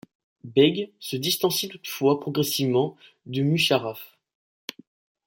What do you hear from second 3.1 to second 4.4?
de Musharraf.